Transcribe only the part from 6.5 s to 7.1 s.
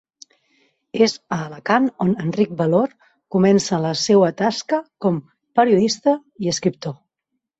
escriptor.